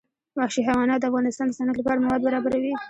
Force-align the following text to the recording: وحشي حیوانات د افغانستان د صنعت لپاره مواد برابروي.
وحشي 0.37 0.61
حیوانات 0.67 0.99
د 1.01 1.05
افغانستان 1.11 1.45
د 1.47 1.53
صنعت 1.57 1.77
لپاره 1.79 2.01
مواد 2.03 2.21
برابروي. 2.27 2.73